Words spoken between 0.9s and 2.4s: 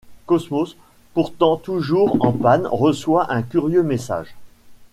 pourtant toujours en